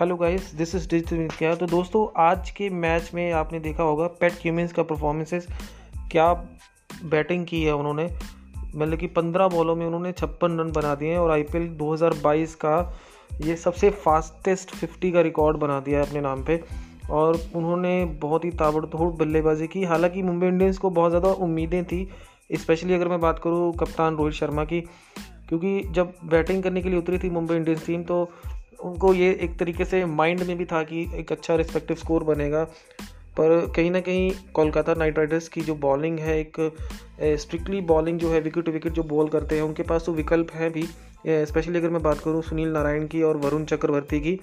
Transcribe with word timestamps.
Hello 0.00 0.14
guys 0.16 0.54
this 0.54 0.74
is 0.74 0.88
digital 0.88 1.26
क्या 1.38 1.54
तो 1.54 1.66
दोस्तों, 1.66 2.06
आज 2.18 2.50
के 2.50 2.68
मैच 2.70 3.10
में 3.14 3.32
आपने 3.32 3.58
देखा 3.60 3.82
होगा 3.82 4.06
पेट 4.20 4.32
क्यूमिंस 4.32 4.72
का 4.72 4.82
परफॉर्मेंसेस 4.82 5.46
क्या 6.10 6.32
बैटिंग 7.04 7.44
की 7.46 7.62
है 7.62 7.74
उन्होंने? 7.74 8.04
मतलब 8.76 8.98
कि 8.98 9.06
पंद्रह 9.06 9.48
बॉलों 9.48 9.74
में 9.76 9.84
उन्होंने 9.86 10.12
छप्पन 10.12 10.58
रन 10.58 10.70
बना 10.72 10.94
दिए 10.94 11.10
हैं 11.10 11.18
और 11.18 11.30
आईपीएल 11.30 11.68
2022 11.78 12.54
का 12.54 12.78
ये 13.42 13.56
सबसे 13.56 13.90
फास्टेस्ट 13.90 14.74
50 14.76 15.10
का 15.12 15.20
रिकॉर्ड 15.20 15.56
बना 15.56 15.78
दिया 15.80 16.00
है 16.00 16.06
अपने 16.06 16.20
नाम 16.20 16.44
पे। 16.44 16.60
और 17.10 17.40
उन्होंने 17.54 18.04
बहुत 18.22 18.44
ही 18.44 18.50
ताबड़तोड़ 18.52 19.12
बल्लेबाजी 19.14 19.66
की। 19.66 19.82
हालाँकि 19.84 20.22
मुंबई 20.22 20.46
इंडियंस 20.46 20.78
को 20.78 20.90
बहुत 20.90 21.10
ज़्यादा 21.10 21.32
उम्मीदें 21.44 21.84
थी 21.84 22.08
स्पेशली 22.52 22.94
अगर 22.94 23.08
मैं 23.08 23.20
बात 23.20 23.38
करूँ 23.38 23.72
कप्तान 23.74 24.16
रोहित 24.16 24.34
शर्मा 24.34 24.64
की, 24.64 24.80
क्योंकि 25.48 25.82
जब 25.90 26.14
बैटिंग 26.24 26.62
करने 26.62 26.82
के 26.82 26.88
लिए 26.88 26.98
उतरी 26.98 27.18
थी 27.18 27.30
मुंबई 27.30 27.56
इंडियंस 27.56 27.86
टीम 27.86 28.02
तो 28.02 28.24
उनको 28.80 29.12
ये 29.14 29.30
एक 29.42 29.58
तरीके 29.58 29.84
से 29.84 30.04
माइंड 30.06 30.42
में 30.42 30.56
भी 30.58 30.64
था 30.64 30.82
कि 30.82 31.06
एक 31.14 31.32
अच्छा 31.32 31.56
रिस्पेक्टिव 31.56 31.96
स्कोर 31.96 32.24
बनेगा। 32.24 32.64
पर 33.36 33.72
कहीं 33.76 33.90
ना 33.90 34.00
कहीं 34.00 34.30
कोलकाता 34.54 34.94
नाइट 34.94 35.18
राइडर्स 35.18 35.48
की 35.48 35.60
जो 35.60 35.74
बॉलिंग 35.74 36.18
है, 36.18 36.38
एक 36.40 36.56
स्ट्रिक्टली 37.40 37.80
बॉलिंग 37.82 38.18
जो 38.18 38.30
है 38.30 38.40
विकेट 38.40 38.64
टू 38.64 38.72
विकेट 38.72 38.92
जो 38.92 39.02
बॉल 39.04 39.28
करते 39.28 39.54
हैं, 39.54 39.62
उनके 39.62 39.82
पास 39.82 40.04
तो 40.06 40.12
विकल्प 40.12 40.52
हैं 40.54 40.70
भी। 40.72 40.82
स्पेशली 41.26 41.78
अगर 41.78 41.90
मैं 41.90 42.02
बात 42.02 42.18
करूँ 42.18 42.42
सुनील 42.42 42.68
नारायण 42.68 43.06
की 43.06 43.22
और 43.22 43.36
वरुण 43.36 43.64
चक्रवर्ती 43.64 44.20
की 44.20 44.38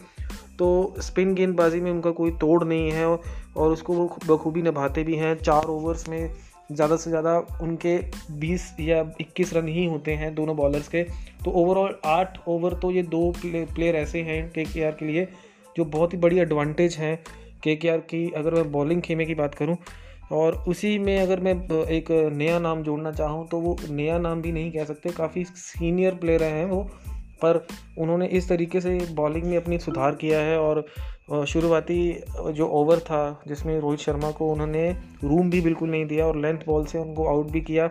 तो 0.59 0.95
स्पिन 0.99 1.33
गेंदबाजी 1.35 1.79
में 1.81 1.91
उनका 1.91 2.11
कोई 2.11 2.31
तोड़ 2.31 2.63
नहीं 2.63 2.91
है 2.91 3.05
और 3.07 3.71
उसको 3.71 3.93
वो 3.93 4.17
बखूबी 4.27 4.61
निभाते 4.61 5.03
भी 5.03 5.15
हैं। 5.15 5.35
चार 5.37 5.65
ओवर्स 5.65 6.07
में 6.09 6.29
ज़्यादा 6.69 6.95
से 6.95 7.09
ज़्यादा 7.09 7.37
उनके 7.61 7.97
20 8.39 8.63
या 8.79 9.03
21 9.21 9.53
रन 9.53 9.67
ही 9.67 9.85
होते 9.85 10.13
हैं 10.13 10.33
दोनों 10.35 10.55
बॉलर्स 10.57 10.87
के। 10.87 11.03
तो 11.45 11.51
ओवरऑल 11.53 11.95
आठ 12.05 12.37
ओवर 12.47 12.73
तो 12.73 12.91
ये 12.91 13.03
दो 13.05 13.29
प्ले, 13.31 13.63
प्लेयर 13.65 13.95
ऐसे 13.95 14.21
हैं 14.21 14.49
के 14.51 14.65
के 14.65 14.83
आर 14.83 14.91
के 14.91 15.05
लिए 15.05 15.27
जो 15.75 15.85
बहुत 15.87 16.13
ही 16.13 16.17
बड़ी 16.17 16.39
एडवांटेज 16.39 16.95
हैं। 16.95 17.17
के 17.63 17.75
के 17.75 17.89
आर 17.89 17.97
की 18.09 18.29
अगर 18.31 18.53
मैं 18.53 18.71
बॉलिंग 18.71 19.01
खेमे 19.01 19.25
की 19.25 19.35
बात 19.35 19.55
करूँ 19.55 19.77
और 20.31 20.55
उसी 20.67 20.97
में 20.99 21.17
अगर 21.19 21.39
मैं 21.39 21.53
एक 21.89 22.11
नया 22.33 22.59
नाम 22.59 22.83
जोड़ना 22.83 23.11
चाहूँ 23.11 23.47
तो 23.47 23.59
वो 23.59 23.75
नया 23.89 24.17
नाम 24.17 24.41
भी 24.41 24.51
नहीं 24.51 24.71
कह 24.71 24.85
सकते 24.85 25.09
काफ़ी 25.09 25.43
सीनियर 25.45 26.15
प्लेयर 26.15 26.43
हैं 26.43 26.65
वो। 26.65 26.81
पर 27.41 27.65
उन्होंने 27.97 28.27
इस 28.27 28.49
तरीके 28.49 28.81
से 28.81 28.97
बॉलिंग 29.15 29.45
में 29.45 29.55
अपनी 29.57 29.79
सुधार 29.79 30.15
किया 30.15 30.39
है 30.39 30.57
और 30.59 30.85
शुरुआती 31.47 31.99
जो 32.53 32.67
ओवर 32.71 32.99
था, 32.99 33.43
जिसमें 33.47 33.79
रोहित 33.79 33.99
शर्मा 33.99 34.31
को 34.31 34.51
उन्होंने 34.51 34.89
रूम 35.23 35.49
भी 35.49 35.61
बिल्कुल 35.61 35.89
नहीं 35.89 36.05
दिया 36.05 36.25
और 36.27 36.37
लेंथ 36.37 36.59
बॉल 36.67 36.85
से 36.85 36.97
उनको 36.97 37.27
आउट 37.29 37.51
भी 37.51 37.61
किया 37.61 37.89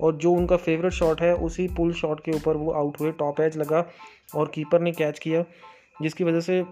और 0.00 0.16
जो 0.16 0.32
उनका 0.32 0.56
फेवरेट 0.58 0.92
शॉट 0.92 1.20
है, 1.22 1.34
उसी 1.34 1.68
पुल 1.68 1.92
शॉट 1.92 2.20
के 2.20 2.32
ऊपर 2.32 2.56
वो 2.56 2.72
आउट 2.72 3.00
हुए 3.00 3.12
टॉप 3.18 3.40
एज 3.40 3.56
लगा 3.56 3.84
और 4.34 4.50
कीपर 4.54 4.80
ने 4.80 4.92
कैच 4.92 5.18
किया, 5.18 5.44
जिसकी 6.02 6.24
वजह 6.24 6.40
से 6.40 6.64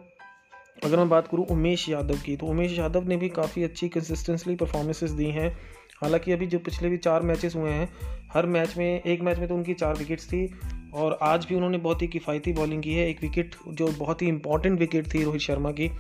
अगर 0.84 0.97
मैं 0.97 1.08
बात 1.08 1.28
करूँ 1.28 1.47
उमेश 1.50 1.89
यादव 1.89 2.17
की 2.17 2.36
तो 2.36 2.47
उमेश 2.47 2.78
यादव 2.78 3.08
ने 3.08 3.17
भी 3.17 3.28
काफ़ी 3.30 3.62
अच्छी 3.64 3.89
कंसिस्टेंसली 3.89 4.56
परफॉर्मेंसेस 4.56 5.11
दी 5.11 5.30
हैं। 5.30 5.56
हालाँकि 6.05 6.33
अभी 6.33 6.47
जो 6.47 6.58
पिछले 6.60 6.88
भी 6.88 6.97
चार 6.98 7.22
मैचेस 7.22 7.55
हुए 7.56 7.70
हैं, 7.70 7.88
हर 8.33 8.47
मैच 8.47 8.77
में, 8.77 9.02
एक 9.02 9.22
मैच 9.22 9.38
में 9.38 9.47
तो 9.48 9.55
उनकी 9.55 9.74
चार 9.74 9.94
विकेट्स 9.94 10.27
थी 10.28 10.46
और 10.94 11.19
आज 11.22 11.46
भी 11.46 11.55
उन्होंने 11.55 11.78
बहुत 11.78 12.02
ही 12.02 12.06
किफ़ायती 12.08 12.52
बॉलिंग 12.52 12.83
की 12.83 12.94
है। 12.94 13.08
एक 13.11 13.22
विकेट 13.22 13.55
जो 13.69 13.86
बहुत 13.98 14.22
ही 14.22 14.28
इंपॉर्टेंट 14.28 14.78
विकेट 14.80 15.12
थी 15.14 15.22
रोहित 15.24 15.41
शर्मा 15.41 15.70
की, 15.70 15.91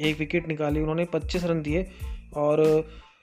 एक 0.00 0.18
विकेट 0.18 0.48
निकाली 0.48 0.80
उन्होंने, 0.80 1.04
पच्चीस 1.04 1.44
रन 1.44 1.62
दिए। 1.62 1.86
और 2.36 2.60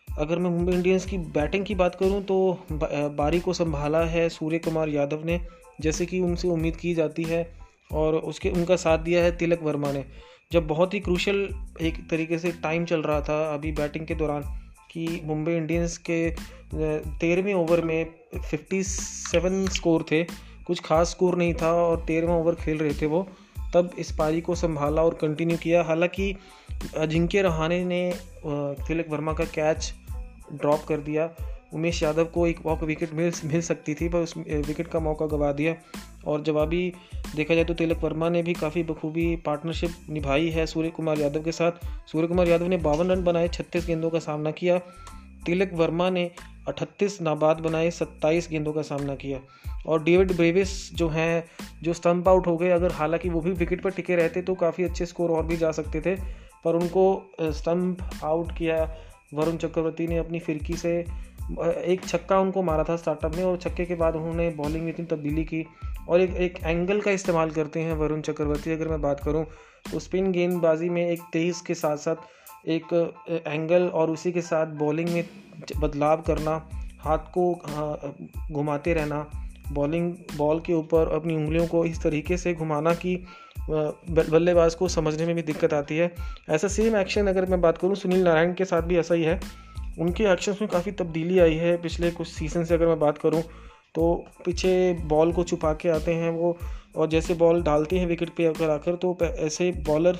अगर 0.08 0.40
मैं 0.40 0.50
मुंबई 0.50 0.74
इंडियंस 0.74 1.06
की 1.06 1.18
बैटिंग 1.18 1.66
की 1.66 1.76
बात 1.76 1.96
करूँ 1.96 2.22
तो 2.24 2.38
बारी 2.72 3.40
को 3.40 3.54
संभाला 3.54 4.04
है 4.06 4.28
सूर्य 4.30 4.60
कुमार 4.60 4.90
यादव 4.90 5.26
ने, 5.26 5.40
जैसे 5.82 6.06
कि 6.06 6.20
उनसे 6.20 6.48
उम्मीद 6.48 6.76
की 6.76 6.94
जाती 6.94 7.24
है 7.24 7.46
और 7.94 8.16
उसके, 8.16 8.50
उनका 8.50 8.76
साथ 8.76 8.98
दिया 9.00 9.24
है 9.24 9.36
तिलक 9.38 9.64
वर्मा 9.64 9.92
ने। 9.92 10.06
जब 10.52 10.68
बहुत 10.68 10.94
ही 10.94 11.00
क्रूशल 11.00 11.48
एक 11.82 11.98
तरीके 12.10 12.38
से 12.38 12.52
टाइम 12.64 12.86
चल 12.86 13.02
रहा 13.02 13.22
था 13.22 13.44
अभी 13.54 13.72
बैटिंग 13.72 14.06
के 14.08 14.16
दौरान 14.16 14.44
कि 14.98 15.22
मुंबई 15.24 15.52
इंडियंस 15.52 15.98
के 15.98 16.32
तेरहवें 17.20 17.54
ओवर 17.54 17.82
में 17.82 18.06
57 18.52 19.68
स्कोर 19.68 20.04
थे। 20.04 20.24
कुछ 20.68 20.80
खास 20.80 21.10
स्कोर 21.10 21.38
नहीं 21.38 21.54
था 21.54 21.74
और 21.74 22.00
तेरहवा 22.00 22.36
ओवर 22.36 22.56
खेल 22.56 22.78
रहे 22.78 22.94
थे 22.94 23.06
वो। 23.06 23.28
तब 23.74 23.92
इस 24.00 24.12
पारी 24.12 24.42
को 24.42 24.56
संभाला 24.56 25.04
और 25.04 25.14
कंटिन्यू 25.14 25.58
किया। 25.58 25.84
हालाँकि, 25.84 26.38
अजिंक्य 26.98 27.42
रहाने 27.42 27.86
ने 27.86 28.14
तिलक 28.88 29.06
वर्मा 29.10 29.34
का 29.34 29.46
कैच 29.46 29.94
ड्रॉप 30.54 30.84
कर 30.84 30.98
दिया। 30.98 31.30
उमेश 31.74 32.04
यादव 32.04 32.26
को 32.26 32.48
एक 32.48 32.60
वॉक 32.66 32.84
विकेट 32.84 33.14
मिल 33.14 33.34
मिल 33.46 33.62
सकती 33.62 33.94
थी, 33.94 34.10
पर 34.10 34.20
उस 34.20 34.38
विकेट 34.38 34.88
का 34.88 35.00
मौका 35.00 35.26
गवा 35.26 35.52
दिया। 35.52 35.76
और 36.28 36.42
जवाबी 36.42 36.94
देखा 37.36 37.56
जाए 37.56 37.64
तो 37.64 37.74
तिलक 37.74 38.04
वर्मा 38.04 38.30
ने 38.30 38.44
भी 38.44 38.54
काफ़ी 38.54 38.84
बखूबी 38.84 39.36
पार्टनरशिप 39.36 39.90
निभाई 40.10 40.50
है 40.50 40.66
सूर्य 40.66 40.90
कुमार 40.90 41.18
यादव 41.18 41.44
के 41.44 41.52
साथ। 41.52 41.72
सूर्य 42.08 42.28
कुमार 42.28 42.48
यादव 42.48 42.68
ने 42.68 42.78
बावन 42.78 43.08
रन 43.08 43.24
बनाए, 43.24 43.48
छत्तीस 43.48 43.88
गेंदों 43.88 44.10
का 44.10 44.20
सामना 44.20 44.52
किया। 44.52 44.80
तिलक 45.46 45.74
वर्मा 45.74 46.10
ने 46.10 46.32
अठतीस 46.68 47.22
नाबाद 47.22 47.60
बनाए, 47.60 47.92
सत्ताईस 47.92 48.48
गेंदों 48.52 48.74
का 48.74 48.82
सामना 48.82 49.16
किया। 49.16 49.40
और 49.86 50.04
डेविड 50.04 50.36
ब्रेविस 50.36 50.96
जो 50.96 51.10
हैं, 51.10 51.46
जो 51.84 51.94
स्टम्प 51.94 52.28
आउट 52.28 52.48
हो 52.48 52.58
गए, 52.58 52.70
अगर 52.70 52.92
हालाँकि 52.92 53.30
वो 53.30 53.42
भी 53.42 53.52
विकेट 53.52 53.82
पर 53.82 53.92
टिके 53.92 54.16
रहते 54.16 54.42
तो 54.42 54.56
काफ़ी 54.56 54.84
अच्छे 54.84 55.06
स्कोर 55.06 55.30
और 55.30 55.46
भी 55.46 55.58
जा 55.58 55.72
सकते 55.72 56.02
थे। 56.02 56.16
पर 56.66 56.76
उनको 56.76 57.32
स्टम्प 57.42 58.10
आउट 58.24 58.52
किया। 58.58 58.98
वरुण 59.34 59.58
चक्रवर्ती 59.58 60.08
ने 60.08 60.18
अपनी 60.18 60.40
फिरकी 60.40 60.74
से 60.74 61.06
एक 61.52 62.06
छक्का 62.06 62.40
उनको 62.40 62.62
मारा 62.64 62.84
था 62.84 62.96
स्टार्टअप 62.96 63.36
में 63.36 63.44
और 63.44 63.58
छक्के 63.58 63.86
के 63.86 63.96
बाद 63.96 64.16
उन्होंने 64.16 64.50
बॉलिंग 64.50 64.84
में 64.84 64.90
इतनी 64.90 65.06
तब्दीली 65.06 65.44
की 65.44 65.66
और 66.10 66.22
एक 66.22 66.36
एक 66.38 66.58
एंगल 66.64 67.00
का 67.02 67.12
इस्तेमाल 67.12 67.52
करते 67.52 67.80
हैं 67.80 67.94
वरुण 67.94 68.22
चक्रवर्ती, 68.22 68.72
अगर 68.72 68.88
मैं 68.88 69.02
बात 69.02 69.20
करूँ 69.20 69.46
तो 69.92 70.00
स्पिन 70.00 70.32
गेंदबाजी 70.32 70.90
में 70.90 71.10
एक 71.10 71.22
तेज़ 71.34 71.64
के 71.68 71.74
साथ 71.74 71.98
साथ 71.98 72.68
एक 72.68 72.94
एंगल 73.48 73.88
और 73.88 74.10
उसी 74.12 74.32
के 74.32 74.42
साथ 74.42 74.68
बॉलिंग 74.78 75.10
में 75.10 75.24
बदलाव 75.80 76.22
करना, 76.22 76.62
हाथ 77.00 77.32
को 77.38 77.54
घुमाते 78.52 78.94
रहना 78.94 79.26
बॉलिंग 79.72 80.14
बॉल 80.38 80.60
के 80.60 80.74
ऊपर 80.74 81.14
अपनी 81.16 81.36
उंगलियों 81.36 81.68
को 81.68 81.86
इस 81.86 82.02
तरीके 82.04 82.38
से 82.38 82.54
घुमाना 82.54 82.94
कि 82.96 83.16
बल्लेबाज 83.70 84.76
को 84.76 84.88
समझने 84.88 85.26
में 85.26 85.36
भी 85.36 85.42
दिक्कत 85.42 85.74
आती 85.74 85.98
है। 85.98 86.14
ऐसा 86.50 86.68
सेम 86.68 86.96
एक्शन 86.96 87.28
अगर 87.28 87.46
मैं 87.46 87.60
बात 87.62 87.78
करूँ, 87.78 87.96
सुनील 87.96 88.24
नारायण 88.24 88.54
के 88.54 88.66
साथ 88.66 88.82
भी 88.82 88.98
ऐसा 88.98 89.16
ही 89.16 89.24
है। 89.24 89.40
उनके 89.98 90.24
एक्शंस 90.24 90.62
में 90.62 90.70
काफ़ी 90.70 90.92
तब्दीली 90.94 91.40
आई 91.40 91.56
है। 91.56 91.76
पिछले 91.82 92.12
कुछ 92.12 92.28
सीज़न 92.28 92.66
से 92.66 92.74
अगर 92.74 92.88
मैं 92.88 93.00
बात 93.00 93.18
करूँ 93.18 93.42
तो 93.96 94.14
पीछे 94.46 94.72
बॉल 95.06 95.32
को 95.34 95.44
छुपा 95.44 95.74
के 95.74 95.90
आते 95.90 96.14
हैं 96.14 96.30
वो, 96.32 96.58
और 96.96 97.08
जैसे 97.08 97.34
बॉल 97.34 97.62
डालते 97.64 98.00
हैं 98.00 98.08
विकेट 98.08 98.30
पे 98.30 98.46
अगर 98.46 98.70
आकर 98.70 98.96
तो 98.96 99.18
ऐसे 99.22 99.72
बॉलर 99.88 100.18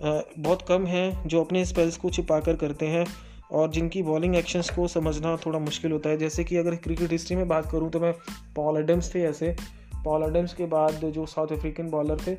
बहुत 0.00 0.62
कम 0.68 0.86
हैं 0.86 1.28
जो 1.28 1.42
अपने 1.44 1.64
स्पेल्स 1.64 1.96
को 1.96 2.10
छुपा 2.10 2.38
कर 2.40 2.56
करते 2.56 2.86
हैं, 2.86 3.06
और 3.52 3.70
जिनकी 3.70 4.02
बॉलिंग 4.02 4.36
एक्शंस 4.36 4.70
को 4.70 4.86
समझना 4.88 5.36
थोड़ा 5.36 5.58
मुश्किल 5.58 5.92
होता 5.92 6.10
है। 6.10 6.16
जैसे 6.16 6.44
कि 6.44 6.56
अगर 6.56 6.76
क्रिकेट 6.76 7.12
हिस्ट्री 7.12 7.36
में 7.36 7.46
बात 7.48 7.70
करूँ 7.70 7.90
तो 7.90 8.00
मैं 8.00 8.12
पॉल 8.56 8.78
एडम्स 8.78 9.14
थे 9.14 9.22
ऐसे। 9.22 9.54
पॉल 10.04 10.22
एडम्स 10.24 10.54
के 10.54 10.66
बाद 10.66 11.04
जो 11.06 11.26
साउथ 11.26 11.52
अफ्रीकन 11.52 11.90
बॉलर 11.90 12.20
थे, 12.26 12.36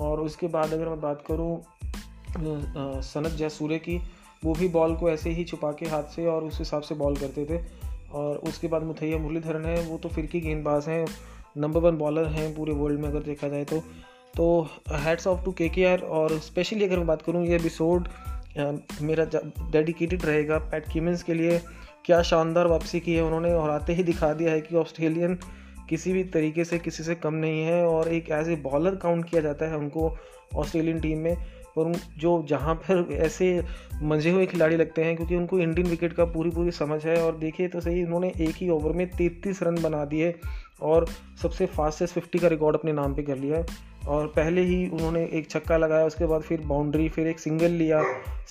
और 0.00 0.20
उसके 0.20 0.46
बाद 0.48 0.72
अगर 0.72 0.88
मैं 0.88 1.00
बात 1.00 1.24
करूँ 1.26 3.00
सनत 3.02 3.32
जयसूर्य 3.32 3.78
की 3.78 4.00
वो 4.42 4.54
भी 4.54 4.68
बॉल 4.68 4.94
को 4.96 5.10
ऐसे 5.10 5.30
ही 5.30 5.44
छुपा 5.44 5.70
के 5.72 5.86
हाथ 5.86 6.02
से 6.14 6.26
और 6.26 6.44
उस 6.44 6.58
हिसाब 6.58 6.82
से 6.82 6.94
बॉल 6.94 7.16
करते 7.16 7.44
थे। 7.44 7.58
और 8.12 8.36
उसके 8.38 8.68
बाद 8.68 8.82
मुथैया 8.82 9.18
मुरलीधरन 9.18 9.64
है, 9.64 9.82
वो 9.82 9.98
तो 9.98 10.08
फिरकी 10.08 10.40
गेंदबाज 10.40 10.88
हैं 10.88 11.04
नंबर 11.56 11.80
वन 11.80 11.96
बॉलर 11.96 12.26
हैं 12.28 12.54
पूरे 12.54 12.72
वर्ल्ड 12.72 13.00
में 13.00 13.08
अगर 13.08 13.20
देखा 13.20 13.48
जाए 13.48 13.64
तो। 13.64 13.82
तो 14.36 14.68
हैड्स 14.92 15.26
ऑफ़ 15.26 15.44
टू 15.44 15.52
के 15.52 15.68
के 15.68 15.84
आर 15.84 15.98
और 15.98 16.38
स्पेशली 16.38 16.84
अगर 16.84 16.96
मैं 16.96 17.06
बात 17.06 17.22
करूँ, 17.22 17.44
ये 17.46 17.56
एपिसोड 17.56 18.08
मेरा 19.02 19.24
डेडिकेटेड 19.70 20.24
रहेगा 20.24 20.58
पैट 20.70 20.88
कीमेंस 20.92 21.22
के 21.22 21.34
लिए। 21.34 21.60
क्या 22.04 22.20
शानदार 22.22 22.66
वापसी 22.66 23.00
की 23.00 23.14
है 23.14 23.22
उन्होंने 23.22 23.52
और 23.54 23.70
आते 23.70 23.94
ही 23.94 24.02
दिखा 24.02 24.32
दिया 24.32 24.52
है 24.52 24.60
कि 24.60 24.76
ऑस्ट्रेलियन 24.76 25.38
किसी 25.88 26.12
भी 26.12 26.24
तरीके 26.24 26.64
से 26.64 26.78
किसी 26.78 27.02
से 27.02 27.14
कम 27.14 27.34
नहीं 27.34 27.62
है 27.62 27.84
और 27.86 28.08
एक 28.08 28.30
एज 28.30 28.48
ए 28.48 28.56
बॉलर 28.62 28.96
काउंट 28.96 29.24
किया 29.24 29.40
जाता 29.42 29.70
है 29.70 29.76
उनको 29.76 30.10
ऑस्ट्रेलियन 30.56 31.00
टीम 31.00 31.18
में। 31.18 31.36
पर 31.78 31.92
जो 32.18 32.44
जहाँ 32.48 32.74
पर 32.74 33.12
ऐसे 33.12 33.62
मंजे 34.02 34.30
हुए 34.30 34.46
खिलाड़ी 34.46 34.76
लगते 34.76 35.04
हैं, 35.04 35.16
क्योंकि 35.16 35.36
उनको 35.36 35.58
इंडियन 35.58 35.88
विकेट 35.88 36.12
का 36.12 36.24
पूरी 36.24 36.50
पूरी 36.50 36.70
समझ 36.70 37.04
है, 37.06 37.16
और 37.22 37.36
देखिए 37.36 37.68
तो 37.68 37.80
सही 37.80 38.04
उन्होंने 38.04 38.32
एक 38.40 38.54
ही 38.56 38.70
ओवर 38.70 38.92
में 38.92 39.06
तैतीस 39.10 39.62
रन 39.62 39.82
बना 39.82 40.04
दिए, 40.04 40.34
और 40.82 41.06
सबसे 41.42 41.66
फास्टेस्ट 41.66 42.14
फिफ्टी 42.14 42.38
का 42.38 42.48
रिकॉर्ड 42.48 42.76
अपने 42.76 42.92
नाम 42.92 43.14
पे 43.14 43.22
कर 43.22 43.38
लिया 43.38 43.58
है। 43.58 43.66
और 44.08 44.26
पहले 44.26 44.60
ही 44.60 44.86
उन्होंने 44.88 45.28
एक 45.32 45.50
छक्का 45.50 45.76
लगाया, 45.76 46.06
उसके 46.06 46.26
बाद 46.26 46.42
फिर 46.42 46.60
बाउंड्री 46.60 47.08
फिर 47.08 47.26
एक 47.26 47.38
सिंगल 47.38 47.70
लिया। 47.70 48.02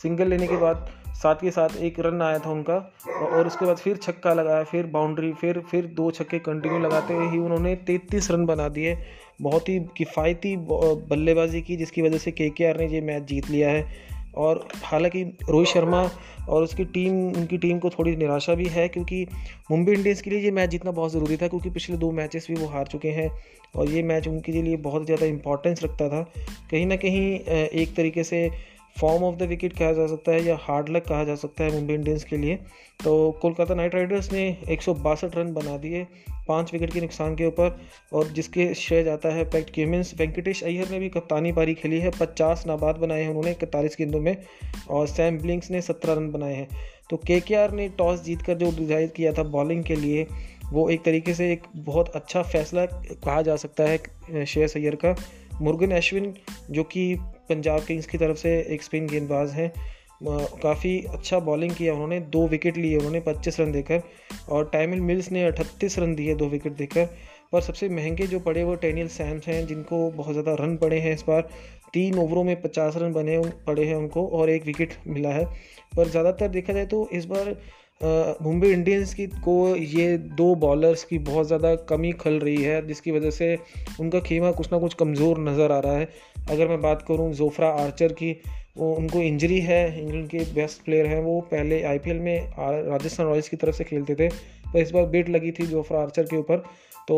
सिंगल 0.02 0.28
लेने 0.28 0.48
के 0.48 0.58
बाद 0.58 0.90
साथ 1.14 1.36
के 1.36 1.52
साथ 1.52 1.78
एक 1.78 2.00
रन 2.00 2.22
आया 2.22 2.40
था 2.40 2.50
उनका, 2.50 2.76
और 3.22 3.48
उसके 3.48 3.66
बाद 3.66 3.78
फिर 3.78 3.98
छक्का 3.98 4.34
लगाया, 4.34 4.64
फिर 4.64 4.86
बाउंड्री 4.86 5.32
फिर 5.34 5.60
फिर 5.60 5.86
दो 5.86 6.12
छक्के 6.12 6.40
कंटिन्यू 6.40 6.80
लगाते 6.80 7.14
ही 7.14 7.38
उन्होंने 7.38 7.76
तैतीस 7.76 8.32
रन 8.32 8.46
बना 8.46 8.68
दिए। 8.70 8.98
बहुत 9.42 9.70
ही 9.70 9.80
किफ़ायती 9.98 10.56
बल्लेबाजी 10.60 11.62
की, 11.62 11.76
जिसकी 11.78 12.02
वजह 12.02 12.18
से 12.18 12.32
के 12.32 12.74
ने 12.74 12.88
ये 12.88 13.02
मैच 13.02 13.24
जीत 13.24 13.50
लिया 13.50 13.70
है। 13.70 14.08
और 14.38 14.68
हालाँकि 14.84 15.22
रोहित 15.50 15.68
शर्मा 15.68 16.02
और 16.50 16.64
उसकी 16.64 16.84
टीम, 16.86 17.14
उनकी 17.30 17.58
टीम 17.58 17.80
को 17.80 17.90
थोड़ी 17.90 18.16
निराशा 18.16 18.54
भी 18.56 18.66
है, 18.66 18.88
क्योंकि 18.88 19.26
मुंबई 19.72 19.94
इंडियंस 19.94 20.22
के 20.22 20.30
लिए 20.30 20.40
ये 20.40 20.52
मैच 20.52 20.70
जीतना 20.70 20.92
बहुत 20.92 21.12
ज़रूरी 21.12 21.38
था, 21.38 21.48
क्योंकि 21.48 21.70
पिछले 21.70 21.98
दो 21.98 22.12
मैचेस 22.12 22.48
भी 22.50 22.56
वो 22.56 22.68
हार 22.68 22.88
चुके 22.88 23.10
हैं 23.10 23.30
और 23.76 23.90
ये 23.90 24.04
मैच 24.04 24.28
उनके 24.28 24.52
लिए 24.52 24.78
बहुत 24.80 25.06
ज़्यादा 25.06 25.26
इंपॉर्टेंस 25.26 25.84
रखता 25.84 26.10
था। 26.10 26.22
कहीं 26.72 26.86
ना 26.86 26.96
कहीं 26.96 27.40
एक 27.40 27.96
तरीके 27.96 28.24
से 28.24 28.50
फॉर्म 29.02 29.24
ऑफ़ 29.24 29.36
द 29.36 29.44
विकेट 29.44 29.74
कहा 29.74 29.92
जा 29.94 30.08
सकता 30.08 30.32
है 30.32 30.44
या 30.44 30.58
हार्ड 30.62 30.90
लक 30.90 31.04
कहा 31.04 31.24
जा 31.24 31.36
सकता 31.36 31.64
है 31.64 31.74
मुंबई 31.74 31.94
इंडियंस 31.94 32.24
के 32.24 32.38
लिए। 32.38 32.56
तो 33.04 33.32
कोलकाता 33.32 33.74
नाइट 33.74 33.96
राइडर्स 33.96 34.32
ने 34.32 34.58
एक 34.70 34.82
सौ 34.82 34.94
बासठ 34.94 35.36
रन 35.36 35.54
बना 35.54 35.78
दिए 35.78 36.08
पाँच 36.48 36.74
विकेट 36.74 36.94
के 36.94 37.02
नुकसान 37.02 37.36
के 37.36 37.46
ऊपर 37.46 37.80
और 38.14 38.28
जिसके 38.28 38.74
श्रेय 38.74 39.04
जाता 39.04 39.30
है 39.30 39.44
पैक्ट 39.50 39.74
क्यूमिन्स 39.74 40.14
वेंकटेश 40.18 40.64
अय्यर 40.64 40.90
ने 40.90 41.00
भी 41.00 41.10
कप्तानी 41.10 41.52
पारी 41.52 41.74
खेली 41.74 42.00
है, 42.00 42.12
पचास 42.12 42.64
नाबाद 42.68 42.96
बनाए 42.96 43.22
हैं 43.22 43.30
उन्होंने 43.30 43.52
इकतालीस 43.52 43.96
गेंदों 44.00 44.20
में 44.20 44.36
और 44.90 45.08
सैम 45.08 45.38
ब्लिंक्स 45.38 45.72
ने 45.72 45.82
सत्रह 45.82 46.14
रन 46.14 46.32
बनाए 46.32 46.56
हैं। 46.56 46.68
तो 47.10 47.18
के 47.18 47.42
ने 47.76 47.90
टॉस 47.90 48.24
जीत 48.24 48.50
जो 48.52 48.72
डिसाइड 48.78 49.12
किया 49.12 49.34
था 49.34 49.44
बॉलिंग 49.44 49.84
के 49.84 49.96
लिए, 49.96 50.28
वो 50.72 50.90
एक 50.90 51.04
तरीके 51.04 51.34
से 51.34 51.52
एक 51.52 51.62
बहुत 51.76 52.10
अच्छा 52.10 52.42
फैसला 52.42 52.86
कहा 52.86 53.42
जा 53.42 53.56
सकता 53.56 53.84
है 53.84 54.46
शेयर 54.46 54.70
अय्यर 54.76 54.96
का। 54.96 55.16
मुर्गन 55.62 55.92
अश्विन, 55.92 56.34
जो 56.72 56.84
कि 56.84 57.16
पंजाब 57.50 57.84
किंग्स 57.86 58.06
की 58.06 58.18
तरफ़ 58.18 58.38
से 58.38 58.60
एक 58.70 58.84
स्पिन 58.84 59.08
गेंदबाज 59.08 59.52
हैं 59.52 59.72
काफ़ी 60.24 61.00
अच्छा 61.10 61.40
बॉलिंग 61.40 61.72
किया 61.72 61.94
उन्होंने, 61.94 62.20
दो 62.20 62.48
विकेट 62.48 62.78
लिए 62.78 62.98
उन्होंने, 62.98 63.20
पच्चीस 63.20 63.60
रन 63.60 63.72
देकर, 63.72 64.02
और 64.50 64.70
टाइमिल 64.74 65.02
मिल्स 65.02 65.32
ने 65.32 65.44
अठतीस 65.44 65.98
रन 66.00 66.16
दिए 66.16 66.36
दो 66.36 66.48
विकेट 66.48 66.74
देकर, 66.74 67.06
पर 67.52 67.62
सबसे 67.62 67.90
महँगे 67.90 68.28
जो 68.28 68.40
पड़े 68.40 68.64
वो 68.64 68.76
टेनियल 68.76 69.08
सैम्स 69.08 69.48
हैं, 69.48 69.66
जिनको 69.68 70.10
बहुत 70.12 70.32
ज़्यादा 70.34 70.54
रन 70.64 70.76
पड़े 70.78 71.00
हैं 71.00 71.14
इस 71.14 71.24
बार, 71.28 71.50
तीन 71.94 72.20
ओवरों 72.20 72.44
में 72.44 72.62
पचास 72.62 72.98
रन 72.98 73.14
बने 73.14 73.40
पड़े 73.68 73.86
हैं 73.86 73.96
उनको, 73.96 74.28
और 74.28 74.50
एक 74.50 74.66
विकेट 74.66 74.94
मिला 75.08 75.30
है, 75.30 75.46
पर 75.96 76.08
ज़्यादातर 76.08 76.48
देखा 76.48 76.74
जाए 76.74 76.86
तो 76.86 77.08
इस 77.14 77.26
बार 77.26 77.56
मुंबई 78.02 78.68
इंडियंस 78.68 79.14
की 79.14 79.26
को 79.28 79.76
ये 79.76 80.18
दो 80.18 80.54
बॉलर्स 80.56 81.04
की 81.04 81.18
बहुत 81.20 81.48
ज़्यादा 81.48 81.74
कमी 81.90 82.12
खल 82.12 82.40
रही 82.40 82.56
है, 82.56 82.86
जिसकी 82.88 83.12
वजह 83.12 83.30
से 83.30 83.58
उनका 84.00 84.20
खेमा 84.20 84.52
कुछ 84.52 84.72
ना 84.72 84.78
कुछ 84.80 84.94
कमज़ोर 84.94 85.40
नज़र 85.40 85.72
आ 85.72 85.80
रहा 85.80 85.98
है। 85.98 86.08
अगर 86.50 86.68
मैं 86.68 86.82
बात 86.82 87.02
करूँ 87.08 87.32
जोफ्रा 87.34 87.70
आर्चर 87.76 88.14
की 88.14 88.32
वो 88.80 88.94
उनको 88.96 89.22
इंजरी 89.22 89.60
है, 89.62 90.02
इंग्लैंड 90.02 90.28
के 90.30 90.44
बेस्ट 90.54 90.84
प्लेयर 90.86 91.06
हैं, 91.06 91.22
वो 91.22 91.40
पहले 91.52 91.82
आईपीएल 91.86 92.20
में 92.20 92.52
राजस्थान 92.60 93.26
रॉयल्स 93.28 93.50
की 93.50 93.58
तरफ़ 93.58 93.76
से 93.76 93.84
खेलते 93.86 94.16
थे, 94.16 94.30
पर 94.74 94.80
इस 94.80 94.92
बार 94.92 95.06
बेट 95.08 95.30
लगी 95.30 95.52
थी 95.52 95.66
जोफ्रा 95.68 96.02
आर्चर 96.02 96.24
के 96.24 96.38
ऊपर। 96.38 96.64
तो 97.08 97.16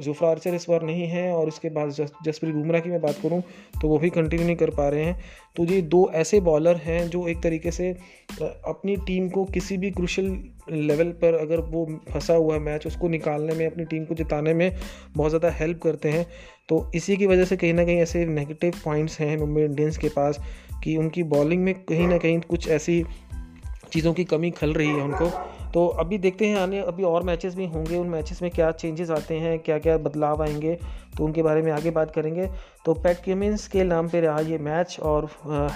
जोफ्रा 0.00 0.28
आर्चर 0.28 0.54
इस 0.54 0.66
बार 0.68 0.82
नहीं 0.82 1.06
है, 1.08 1.30
और 1.32 1.48
उसके 1.48 1.68
बाद 1.70 1.90
जसप्रीत 1.90 2.54
बुमराह 2.54 2.80
की 2.80 2.90
मैं 2.90 3.00
बात 3.00 3.16
करूँ 3.22 3.42
तो 3.82 3.88
वो 3.88 3.98
भी 3.98 4.10
कंटिन्यू 4.10 4.46
नहीं 4.46 4.56
कर 4.56 4.70
पा 4.70 4.88
रहे 4.88 5.04
हैं। 5.04 5.18
तो 5.56 5.64
ये 5.64 5.80
दो 5.84 6.10
ऐसे 6.14 6.40
बॉलर 6.40 6.76
हैं 6.76 7.08
जो 7.10 7.26
एक 7.28 7.42
तरीके 7.42 7.70
से 7.70 7.90
अपनी 8.32 8.96
टीम 9.06 9.28
को 9.28 9.44
किसी 9.46 9.76
भी 9.78 9.90
क्रुशल 9.90 10.36
लेवल 10.70 11.10
पर 11.22 11.34
अगर 11.34 11.60
वो 11.62 11.84
फंसा 12.10 12.34
हुआ 12.34 12.58
मैच 12.60 12.86
उसको 12.86 13.08
निकालने 13.08 13.54
में, 13.54 13.66
अपनी 13.66 13.84
टीम 13.84 14.04
को 14.04 14.14
जिताने 14.14 14.54
में 14.54 14.70
बहुत 15.16 15.30
ज़्यादा 15.30 15.50
हेल्प 15.56 15.80
करते 15.82 16.08
हैं। 16.08 16.26
तो 16.68 16.90
इसी 16.94 17.16
की 17.16 17.26
वजह 17.26 17.44
से 17.44 17.56
कहीं 17.56 17.72
ना 17.74 17.84
कहीं 17.84 17.98
ऐसे 17.98 18.24
नेगेटिव 18.26 18.74
पॉइंट्स 18.84 19.18
हैं 19.20 19.36
मुंबई 19.36 19.62
इंडियंस 19.62 19.98
के 19.98 20.08
पास। 20.10 20.40
कि 20.84 20.96
उनकी 20.96 21.22
बॉलिंग 21.22 21.64
में 21.64 21.74
कहीं 21.74 22.08
ना 22.08 22.18
कहीं 22.18 22.40
कुछ 22.40 22.68
ऐसी 22.68 23.04
चीज़ों 23.92 24.14
की 24.14 24.24
कमी 24.24 24.50
खल 24.50 24.72
रही 24.72 24.88
है 24.88 25.02
उनको। 25.02 25.30
तो 25.74 25.86
अभी 26.00 26.18
देखते 26.18 26.46
हैं 26.46 26.56
आने 26.56 26.80
अभी 26.80 27.02
और 27.02 27.22
मैचेस 27.22 27.54
भी 27.54 27.66
होंगे 27.66 27.96
उन 27.96 28.08
मैचेस 28.08 28.42
में 28.42 28.50
क्या 28.50 28.70
चेंजेस 28.72 29.10
आते 29.10 29.34
हैं 29.34 29.58
क्या 29.58 29.78
क्या 29.78 29.96
बदलाव 29.98 30.42
आएँगे 30.42 30.78
तो 31.18 31.24
उनके 31.24 31.42
बारे 31.42 31.62
में 31.62 31.70
आगे 31.72 31.90
बात 31.90 32.10
करेंगे। 32.10 32.46
तो 32.84 32.94
पैट 32.94 33.18
केमिन्स 33.24 33.66
के 33.68 33.84
नाम 33.84 34.08
पे 34.08 34.20
रहा 34.20 34.40
ये 34.40 34.58
मैच 34.58 34.96
और 35.02 35.28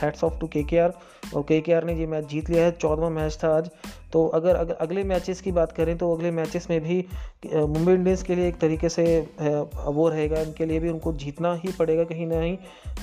हेड्स 0.02 0.24
ऑफ़ 0.24 0.38
टू 0.40 0.46
के 0.46 0.62
के 0.62 0.78
आर 0.78 0.92
और 1.34 1.42
के 1.42 1.60
के 1.60 1.72
आर 1.72 1.84
ने 1.84 1.94
ये 1.94 2.06
मैच 2.06 2.24
जीत 2.24 2.50
लिया 2.50 2.64
है 2.64 2.70
चौदहवा 2.72 3.08
मैच 3.08 3.38
था 3.44 3.56
आज। 3.56 3.70
तो 4.12 4.26
अगर, 4.26 4.56
अगर 4.56 4.74
अगले 4.74 5.04
मैचेस 5.04 5.40
की 5.40 5.52
बात 5.52 5.72
करें 5.72 5.96
तो 5.98 6.12
अगले 6.14 6.30
मैचेस 6.30 6.66
में 6.70 6.80
भी 6.80 7.04
मुंबई 7.46 7.92
इंडियंस 7.92 8.22
के 8.22 8.34
लिए 8.34 8.48
एक 8.48 8.58
तरीके 8.58 8.88
से 8.88 9.04
वो 9.40 10.08
रहेगा 10.08 10.40
इनके 10.40 10.66
लिए 10.66 10.80
भी 10.80 10.88
उनको 10.88 11.12
जीतना 11.14 11.54
ही 11.54 11.72
पड़ेगा 11.78 12.04
कहीं 12.04 12.26
ना 12.26 12.40
कहीं। 12.40 12.56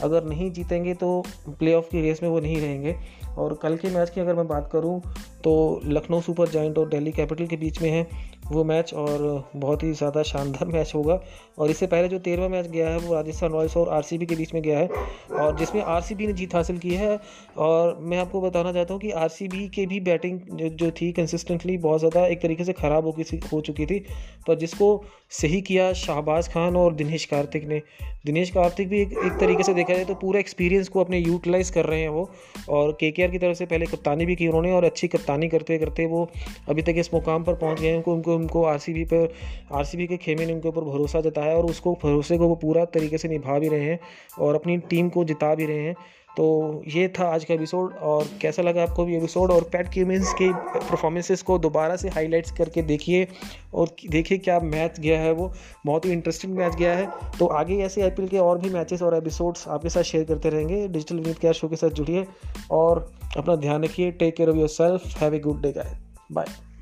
अगर 0.04 0.24
नहीं 0.24 0.52
जीतेंगे 0.52 0.94
तो 0.94 1.24
प्ले 1.50 1.80
की 1.82 2.02
रेस 2.02 2.24
में 2.24 2.30
वो 2.30 2.40
नहीं 2.40 2.58
रहेंगे। 2.58 2.96
और 3.38 3.54
कल 3.54 3.76
के 3.78 3.90
मैच 3.90 4.10
की 4.10 4.22
अगर 4.22 4.36
मैं 4.36 4.48
बात 4.48 4.70
करूँ 4.74 5.00
तो 5.44 5.82
लखनऊ 5.86 6.22
सुपर 6.22 6.48
जॉइंट 6.48 6.78
और 6.78 6.85
दिल्ली 6.90 7.12
कैपिटल 7.12 7.48
के 7.48 7.58
बीच 7.58 7.82
में 7.82 7.90
है। 7.90 8.08
वो 8.46 8.64
मैच 8.64 8.94
और 8.94 9.50
बहुत 9.56 9.84
ही 9.84 9.92
ज़्यादा 9.94 10.24
शानदार 10.24 10.68
मैच 10.68 10.92
होगा। 10.96 11.20
और 11.60 11.70
इससे 11.70 11.88
पहले 11.88 12.08
जो 12.08 12.20
तेरहवा 12.20 12.48
मैच 12.50 12.68
गया 12.68 12.90
है 12.90 12.98
वो 12.98 13.14
राजस्थान 13.14 13.52
रॉयल्स 13.52 13.76
और 13.78 13.90
आरसीबी 13.90 14.26
के 14.26 14.36
बीच 14.36 14.54
में 14.54 14.62
गया 14.64 14.80
है। 14.80 14.88
और 15.36 15.56
जिसमें 15.58 15.82
आरसीबी 15.84 16.28
ने 16.28 16.34
जीत 16.34 16.56
हासिल 16.56 16.78
की 16.78 16.94
है 16.96 17.20
और 17.58 17.98
मैं 18.02 18.18
आपको 18.18 18.42
बताना 18.42 18.74
चाहता 18.74 18.94
हूँ 18.94 19.02
कि 19.02 19.12
आरसीबी 19.14 19.68
के 19.70 19.86
भी 19.86 20.00
बैटिंग 20.02 20.40
जो, 20.52 20.70
जो 20.70 20.92
थी 20.92 21.12
कंसिस्टेंटली 21.12 21.78
बहुत 21.80 22.00
ज़्यादा 22.00 22.26
एक 22.28 22.42
तरीके 22.42 22.64
से 22.64 22.74
ख़राब 22.74 23.06
हो 23.06 23.12
गई 23.12 23.40
हो 23.54 23.62
चुकी 23.62 23.86
थी। 23.86 24.00
पर 24.48 24.56
जिसको 24.56 25.04
सही 25.32 25.62
किया 25.62 25.92
शाहबाज 25.96 26.48
खान 26.48 26.76
और 26.76 26.94
दिनेश 26.96 27.26
कार्तिक 27.26 27.68
ने। 27.68 27.82
दिनेश 28.26 28.50
कार्तिक 28.50 28.88
भी 28.90 29.02
एक, 29.02 29.12
एक 29.16 29.40
तरीके 29.40 29.64
से 29.64 29.74
देखा 29.74 29.94
जाए 29.94 30.06
तो 30.06 30.14
पूरा 30.16 30.40
एक्सपीरियंस 30.40 30.88
को 30.90 31.00
अपने 31.00 31.18
यूटिलाइज़ 31.20 31.72
कर 31.74 31.86
रहे 31.86 32.02
हैं 32.02 32.10
वो। 32.10 32.30
और 32.70 32.92
के 33.00 33.12
की 33.12 33.38
तरफ़ 33.38 33.58
से 33.58 33.66
पहले 33.66 33.86
कप्तानी 33.86 34.26
भी 34.26 34.36
की 34.36 34.48
उन्होंने 34.48 34.72
और 34.72 34.84
अच्छी 34.84 35.08
कप्तानी 35.08 35.50
करते 35.50 35.78
करते 35.80 36.06
वो 36.06 36.30
अभी 36.70 36.82
तक 36.82 36.96
इस 36.98 37.14
मुकाम 37.14 37.44
पर 37.44 37.54
पहुँच 37.56 37.80
गए 37.82 37.96
उनको 37.96 38.14
उनको 38.14 38.35
उनको 38.36 38.64
आर 38.64 38.80
पर 38.90 39.34
आर 39.74 39.86
के 39.96 40.18
खेमे 40.18 40.46
ने 40.46 40.54
उनके 40.54 40.68
ऊपर 40.68 40.82
भरोसा 40.82 41.22
जताया 41.22 41.52
है 41.52 41.58
और 41.58 41.66
उसको, 41.66 41.94
भरोसे 41.94 42.38
को 42.38 42.48
वो 42.48 42.56
पूरा 42.56 42.86
तरीके 42.86 43.18
से 43.18 43.28
निभा 43.28 43.60
भी 43.60 43.68
रहे 43.68 43.84
हैं 43.84 44.00
और 44.40 44.56
अपनी 44.56 44.78
टीम 44.78 45.10
को 45.10 45.24
जिता 45.26 45.56
भी 45.56 45.66
रहे 45.66 45.80
हैं। 45.80 45.96
तो 46.38 46.84
ये 46.88 47.08
था 47.08 47.26
आज 47.26 47.46
का 47.46 47.54
एपिसोड 47.54 47.94
और 47.94 48.28
कैसा 48.42 48.62
लगा 48.62 48.84
आपको 48.84 49.06
भी 49.06 49.16
एपिसोड? 49.18 49.52
और 49.52 49.62
पैट 49.64 49.88
क्यूमिन्स 49.94 50.34
के 50.34 50.52
परफॉर्मेंसेस 50.54 51.42
को 51.42 51.58
दोबारा 51.60 51.96
से 51.96 52.10
हाईलाइट्स 52.10 52.52
करके 52.52 52.82
देखिए 52.82 53.28
और 53.74 53.96
देखिए 54.12 54.38
क्या 54.38 54.60
मैच 54.60 55.00
गया 55.00 55.20
है 55.20 55.32
वो। 55.32 55.52
बहुत 55.86 56.06
ही 56.06 56.12
इंटरेस्टिंग 56.12 56.54
मैच 56.54 56.76
गया 56.76 56.94
है। 56.94 57.10
तो 57.40 57.48
आगे 57.48 57.78
ऐसे 57.78 58.02
आईपीएल 58.02 58.28
के 58.28 58.38
और 58.38 58.60
भी 58.60 58.70
मैचेस 58.70 59.02
और 59.02 59.18
एपिसोड्स 59.18 59.68
आपके 59.68 59.90
साथ 59.90 60.04
शेयर 60.04 60.24
करते 60.24 60.50
रहेंगे। 60.50 60.88
डिजिटल 60.88 61.16
विनीत 61.16 61.40
केयर 61.40 61.54
शो 61.54 61.68
के 61.68 61.76
साथ 61.76 61.90
जुड़िए 61.90 62.26
और 62.72 63.12
अपना 63.38 63.56
ध्यान 63.56 63.84
रखिए। 63.84 64.12
Take 64.12 64.36
care 64.36 64.50
of 64.50 64.58
yourself 64.68 65.18
have 65.18 65.36
a 65.36 65.40
good 65.40 65.62
day 65.62 65.72
guy 65.72 65.98
bye 66.32 66.75